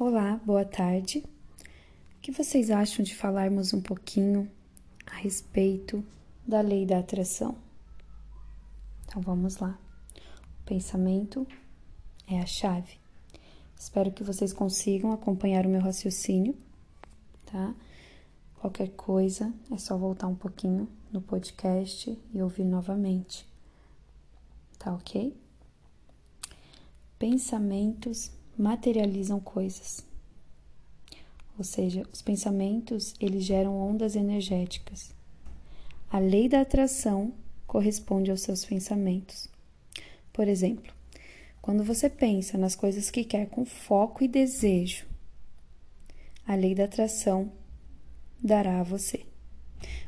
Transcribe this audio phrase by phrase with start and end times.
[0.00, 1.24] Olá, boa tarde.
[1.58, 4.48] O que vocês acham de falarmos um pouquinho
[5.04, 6.06] a respeito
[6.46, 7.58] da lei da atração?
[9.04, 9.76] Então vamos lá.
[10.60, 11.44] O pensamento
[12.28, 13.00] é a chave.
[13.76, 16.56] Espero que vocês consigam acompanhar o meu raciocínio,
[17.44, 17.74] tá?
[18.60, 23.44] Qualquer coisa é só voltar um pouquinho no podcast e ouvir novamente.
[24.78, 25.36] Tá ok?
[27.18, 30.04] Pensamentos materializam coisas.
[31.56, 35.14] Ou seja, os pensamentos, eles geram ondas energéticas.
[36.10, 37.32] A lei da atração
[37.66, 39.48] corresponde aos seus pensamentos.
[40.32, 40.92] Por exemplo,
[41.60, 45.06] quando você pensa nas coisas que quer com foco e desejo,
[46.46, 47.52] a lei da atração
[48.42, 49.26] dará a você.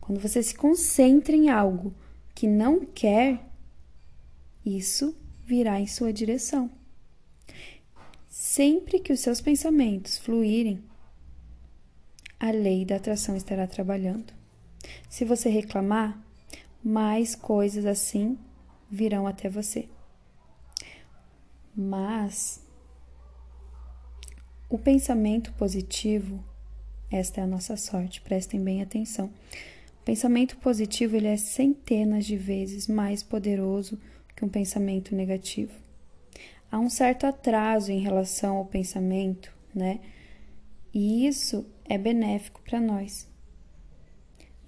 [0.00, 1.94] Quando você se concentra em algo
[2.34, 3.40] que não quer,
[4.64, 5.14] isso
[5.44, 6.70] virá em sua direção.
[8.54, 10.80] Sempre que os seus pensamentos fluírem,
[12.38, 14.32] a lei da atração estará trabalhando.
[15.10, 16.24] Se você reclamar,
[16.80, 18.38] mais coisas assim
[18.88, 19.88] virão até você.
[21.74, 22.64] Mas
[24.70, 26.38] o pensamento positivo,
[27.10, 29.32] esta é a nossa sorte, prestem bem atenção.
[30.00, 34.00] O pensamento positivo ele é centenas de vezes mais poderoso
[34.36, 35.83] que um pensamento negativo.
[36.74, 40.00] Há um certo atraso em relação ao pensamento, né?
[40.92, 43.28] E isso é benéfico para nós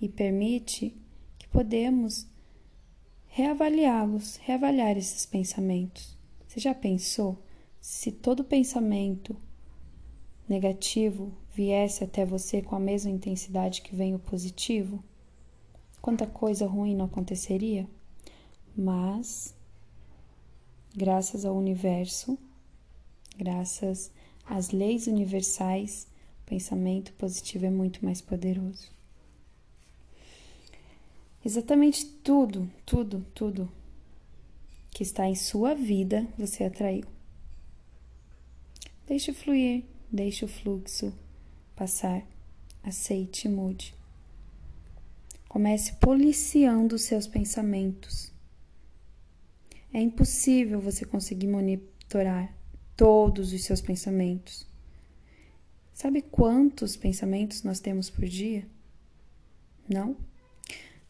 [0.00, 0.96] e permite
[1.36, 2.28] que podemos
[3.26, 6.16] reavaliá-los, reavaliar esses pensamentos.
[6.46, 7.42] Você já pensou
[7.80, 9.34] se todo pensamento
[10.48, 15.02] negativo viesse até você com a mesma intensidade que vem o positivo?
[16.00, 17.84] Quanta coisa ruim não aconteceria?
[18.76, 19.55] Mas
[20.96, 22.38] graças ao universo,
[23.36, 24.10] graças
[24.46, 26.08] às leis universais,
[26.42, 28.90] o pensamento positivo é muito mais poderoso.
[31.44, 33.70] Exatamente tudo, tudo, tudo
[34.90, 37.04] que está em sua vida você atraiu.
[39.06, 41.12] Deixe fluir, deixe o fluxo
[41.76, 42.26] passar,
[42.82, 43.94] aceite e mude.
[45.48, 48.34] Comece policiando os seus pensamentos
[49.96, 52.54] é impossível você conseguir monitorar
[52.94, 54.66] todos os seus pensamentos.
[55.94, 58.66] Sabe quantos pensamentos nós temos por dia?
[59.88, 60.14] Não?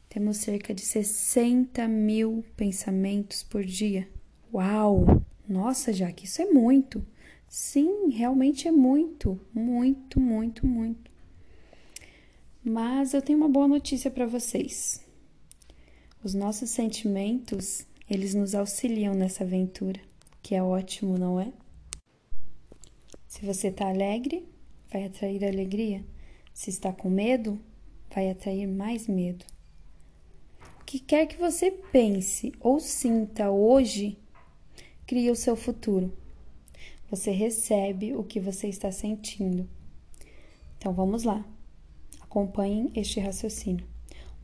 [0.09, 4.09] Temos cerca de 60 mil pensamentos por dia.
[4.55, 5.21] Uau!
[5.49, 7.05] Nossa, Jaque, isso é muito.
[7.49, 11.11] Sim, realmente é muito, muito, muito, muito.
[12.63, 15.05] Mas eu tenho uma boa notícia para vocês.
[16.23, 20.01] Os nossos sentimentos eles nos auxiliam nessa aventura,
[20.43, 21.53] que é ótimo, não é?
[23.27, 24.49] Se você está alegre,
[24.91, 26.05] vai atrair alegria.
[26.55, 27.61] Se está com medo,
[28.15, 29.45] vai atrair mais medo.
[30.81, 34.17] O que quer que você pense ou sinta hoje,
[35.07, 36.17] cria o seu futuro.
[37.11, 39.69] Você recebe o que você está sentindo.
[40.79, 41.45] Então vamos lá.
[42.21, 43.87] Acompanhem este raciocínio.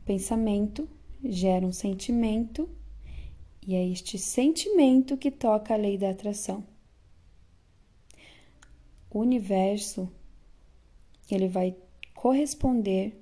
[0.01, 0.87] O pensamento
[1.23, 2.69] gera um sentimento
[3.65, 6.63] e é este sentimento que toca a lei da atração.
[9.09, 10.09] O universo
[11.29, 11.75] ele vai
[12.13, 13.15] corresponder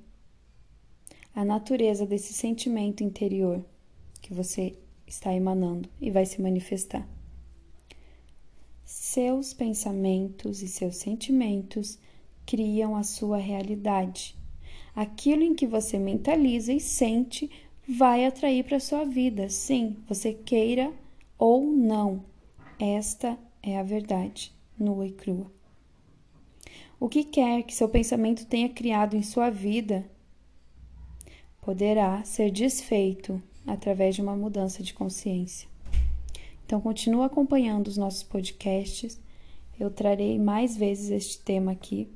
[1.34, 3.64] à natureza desse sentimento interior
[4.22, 7.08] que você está emanando e vai se manifestar.
[8.86, 11.98] Seus pensamentos e seus sentimentos
[12.46, 14.36] criam a sua realidade.
[14.96, 17.50] Aquilo em que você mentaliza e sente
[17.92, 20.94] vai atrair para sua vida, sim, você queira
[21.38, 22.24] ou não.
[22.80, 25.52] Esta é a verdade, nua e crua.
[27.00, 30.06] O que quer que seu pensamento tenha criado em sua vida
[31.60, 35.68] poderá ser desfeito através de uma mudança de consciência.
[36.66, 39.20] Então, continue acompanhando os nossos podcasts.
[39.80, 42.08] Eu trarei mais vezes este tema aqui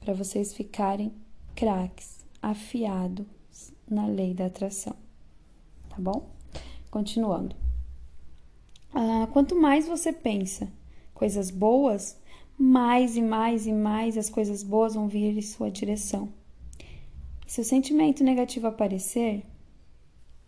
[0.00, 1.12] para vocês ficarem
[1.54, 3.26] craques, afiado
[3.90, 4.94] na lei da atração.
[5.88, 6.28] Tá bom?
[6.90, 7.54] Continuando.
[8.92, 10.70] Ah, quanto mais você pensa
[11.14, 12.16] coisas boas,
[12.56, 16.32] mais e mais e mais as coisas boas vão vir em sua direção.
[17.46, 19.44] Se o sentimento negativo aparecer,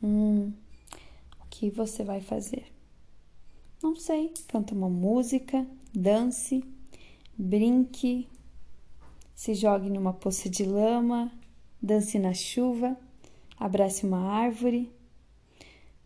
[0.02, 0.52] hum,
[1.40, 2.66] o que você vai fazer?
[3.82, 4.32] Não sei.
[4.48, 6.62] Canta uma música, dance,
[7.36, 8.28] brinque,
[9.34, 11.32] se jogue numa poça de lama,
[11.80, 12.96] dance na chuva
[13.60, 14.90] abrace uma árvore,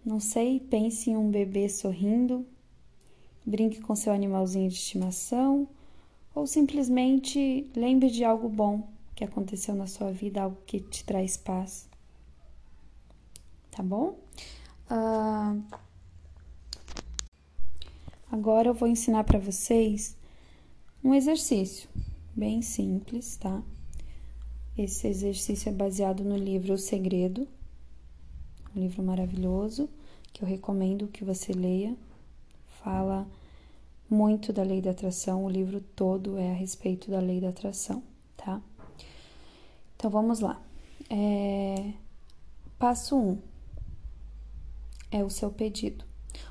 [0.05, 2.45] não sei, pense em um bebê sorrindo,
[3.47, 5.69] brinque com seu animalzinho de estimação
[6.35, 11.37] ou simplesmente lembre de algo bom que aconteceu na sua vida, algo que te traz
[11.37, 11.89] paz.
[13.71, 14.19] Tá bom?
[14.91, 15.63] Uh,
[18.31, 20.17] agora eu vou ensinar para vocês
[21.03, 21.89] um exercício
[22.35, 23.63] bem simples, tá?
[24.77, 27.47] Esse exercício é baseado no livro O Segredo,
[28.75, 29.89] um livro maravilhoso
[30.33, 31.97] que eu recomendo que você leia.
[32.83, 33.25] Fala
[34.11, 38.03] muito da lei da atração, o livro todo é a respeito da lei da atração,
[38.37, 38.61] tá?
[39.97, 40.61] Então vamos lá.
[41.09, 41.93] É...
[42.77, 43.39] Passo 1 um
[45.09, 46.05] é o seu pedido.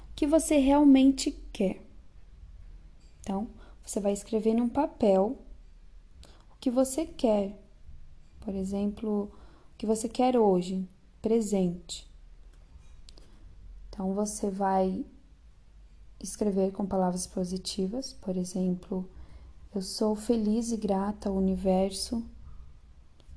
[0.10, 1.82] O que você realmente quer?
[3.20, 3.50] Então,
[3.84, 5.38] você vai escrever num papel
[6.52, 7.63] o que você quer.
[8.44, 9.32] Por exemplo,
[9.74, 10.88] o que você quer hoje,
[11.22, 12.06] presente.
[13.90, 15.06] Então, você vai
[16.20, 19.10] escrever com palavras positivas, por exemplo,
[19.74, 22.24] eu sou feliz e grata ao universo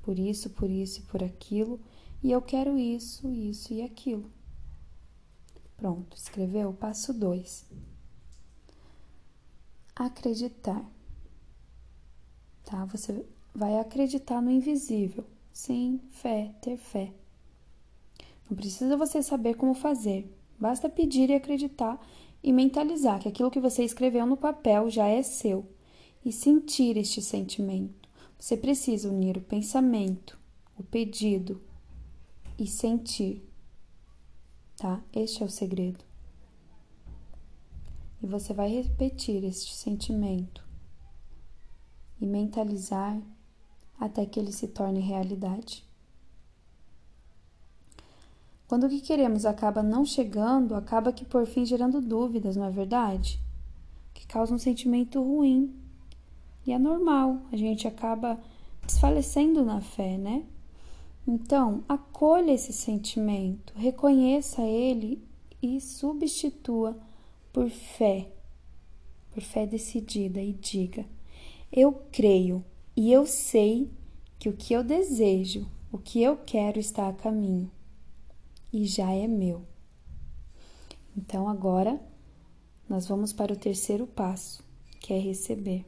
[0.01, 1.81] por isso, por isso e por aquilo,
[2.23, 4.31] e eu quero isso, isso e aquilo.
[5.75, 6.73] Pronto, escreveu?
[6.73, 7.65] Passo 2.
[9.95, 10.83] Acreditar.
[12.63, 12.85] Tá?
[12.85, 15.25] Você vai acreditar no invisível.
[15.51, 17.11] Sim, fé, ter fé.
[18.49, 20.33] Não precisa você saber como fazer.
[20.59, 21.99] Basta pedir e acreditar
[22.43, 25.65] e mentalizar que aquilo que você escreveu no papel já é seu
[26.23, 28.07] e sentir este sentimento.
[28.39, 30.39] Você precisa unir o pensamento,
[30.77, 31.61] o pedido
[32.57, 33.43] e sentir,
[34.77, 35.03] tá?
[35.13, 36.03] Este é o segredo.
[38.21, 40.65] E você vai repetir este sentimento
[42.19, 43.19] e mentalizar
[43.99, 45.83] até que ele se torne realidade.
[48.67, 52.69] Quando o que queremos acaba não chegando, acaba que por fim gerando dúvidas, não é
[52.69, 53.39] verdade?
[54.13, 55.73] Que causa um sentimento ruim.
[56.65, 58.37] E é normal, a gente acaba
[58.85, 60.43] desfalecendo na fé, né?
[61.25, 65.21] Então, acolha esse sentimento, reconheça ele
[65.61, 66.97] e substitua
[67.53, 68.29] por fé,
[69.31, 71.05] por fé decidida e diga:
[71.71, 72.63] Eu creio
[72.97, 73.91] e eu sei
[74.39, 77.71] que o que eu desejo, o que eu quero está a caminho
[78.73, 79.63] e já é meu.
[81.15, 82.01] Então agora
[82.89, 84.63] nós vamos para o terceiro passo,
[84.99, 85.85] que é receber.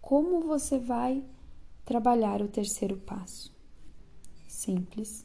[0.00, 1.22] Como você vai
[1.84, 3.54] trabalhar o terceiro passo?
[4.48, 5.24] Simples.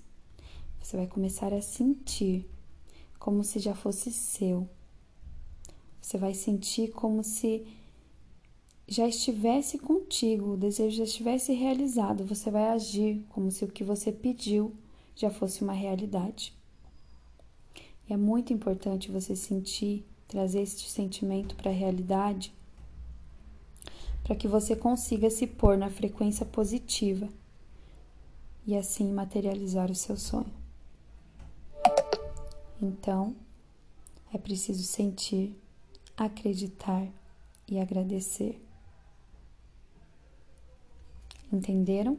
[0.79, 2.47] Você vai começar a sentir
[3.17, 4.69] como se já fosse seu.
[5.99, 7.65] Você vai sentir como se
[8.93, 12.23] já estivesse contigo, o desejo já estivesse realizado.
[12.25, 14.71] Você vai agir como se o que você pediu
[15.15, 16.53] já fosse uma realidade.
[18.07, 22.53] E é muito importante você sentir, trazer este sentimento para a realidade,
[24.23, 27.27] para que você consiga se pôr na frequência positiva
[28.65, 30.53] e assim materializar o seu sonho.
[32.79, 33.35] Então,
[34.31, 35.55] é preciso sentir,
[36.15, 37.07] acreditar
[37.67, 38.62] e agradecer.
[41.53, 42.17] Entenderam?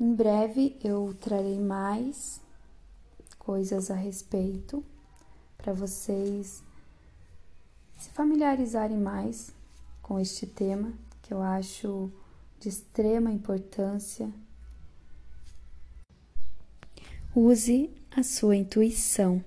[0.00, 2.40] Em breve eu trarei mais
[3.38, 4.84] coisas a respeito
[5.56, 6.60] para vocês
[7.96, 9.54] se familiarizarem mais
[10.02, 12.10] com este tema que eu acho
[12.58, 14.28] de extrema importância.
[17.32, 19.44] Use a sua intuição.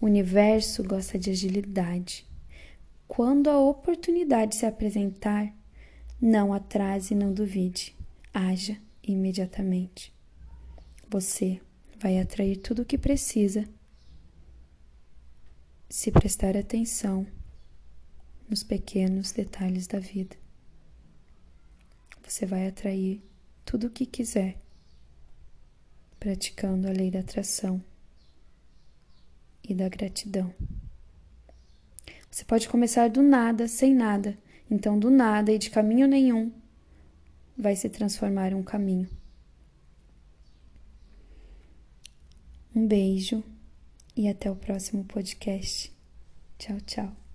[0.00, 2.24] O universo gosta de agilidade.
[3.08, 5.57] Quando a oportunidade se apresentar,
[6.20, 7.96] não atrase não duvide.
[8.32, 10.14] Haja imediatamente.
[11.08, 11.60] Você
[11.98, 13.64] vai atrair tudo o que precisa
[15.88, 17.26] se prestar atenção
[18.48, 20.36] nos pequenos detalhes da vida.
[22.22, 23.22] Você vai atrair
[23.64, 24.60] tudo o que quiser,
[26.20, 27.82] praticando a lei da atração
[29.66, 30.54] e da gratidão.
[32.30, 34.36] Você pode começar do nada, sem nada,
[34.70, 36.52] então do nada e de caminho nenhum
[37.56, 39.08] vai se transformar em um caminho.
[42.74, 43.42] Um beijo
[44.16, 45.92] e até o próximo podcast.
[46.58, 47.27] Tchau, tchau.